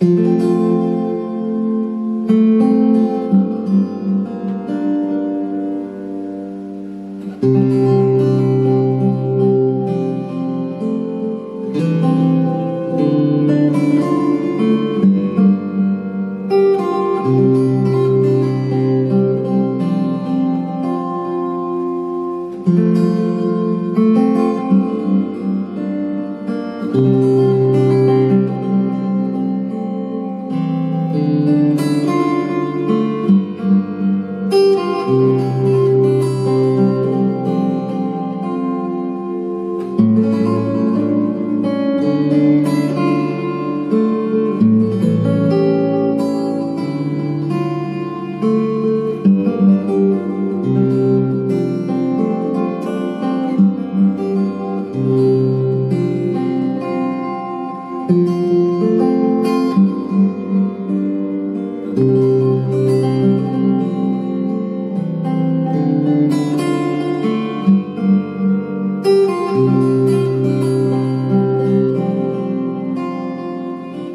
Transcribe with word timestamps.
Música 0.00 0.64